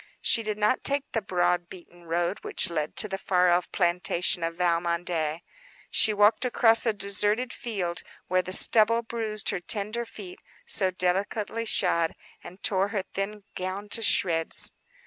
[0.23, 4.43] She did not take the broad, beaten road which led to the far off plantation
[4.43, 5.41] of Valmondé.
[5.91, 11.65] She walked across a deserted field, where the stubble bruised her tender feet, so delicately
[11.67, 14.71] shod, and tore her thin gown to shreds.